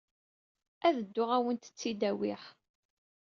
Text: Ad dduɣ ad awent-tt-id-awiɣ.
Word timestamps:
Ad 0.87 0.95
dduɣ 0.99 1.29
ad 1.31 1.35
awent-tt-id-awiɣ. 1.41 2.41